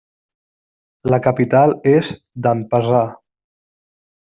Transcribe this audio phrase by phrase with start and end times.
[1.15, 2.11] La capital és
[2.49, 3.05] Denpasar.